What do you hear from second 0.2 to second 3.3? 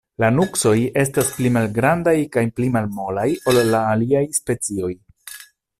La nuksoj estas pli malgrandaj kaj pli malmolaj,